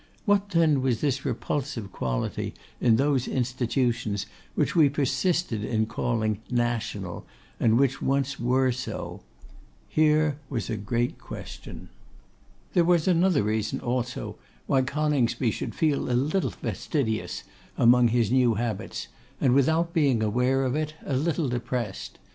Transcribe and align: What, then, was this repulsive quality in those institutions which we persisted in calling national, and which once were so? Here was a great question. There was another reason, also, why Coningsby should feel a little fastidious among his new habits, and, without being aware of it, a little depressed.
What, 0.25 0.49
then, 0.49 0.81
was 0.81 0.99
this 0.99 1.23
repulsive 1.25 1.91
quality 1.91 2.55
in 2.79 2.95
those 2.95 3.27
institutions 3.27 4.25
which 4.55 4.75
we 4.75 4.89
persisted 4.89 5.63
in 5.63 5.85
calling 5.85 6.39
national, 6.49 7.23
and 7.59 7.77
which 7.77 8.01
once 8.01 8.39
were 8.39 8.71
so? 8.71 9.21
Here 9.87 10.39
was 10.49 10.71
a 10.71 10.75
great 10.75 11.19
question. 11.19 11.89
There 12.73 12.83
was 12.83 13.07
another 13.07 13.43
reason, 13.43 13.79
also, 13.79 14.37
why 14.65 14.81
Coningsby 14.81 15.51
should 15.51 15.75
feel 15.75 16.09
a 16.09 16.13
little 16.17 16.49
fastidious 16.49 17.43
among 17.77 18.07
his 18.07 18.31
new 18.31 18.55
habits, 18.55 19.07
and, 19.39 19.53
without 19.53 19.93
being 19.93 20.23
aware 20.23 20.63
of 20.65 20.75
it, 20.75 20.95
a 21.05 21.15
little 21.15 21.47
depressed. 21.47 22.17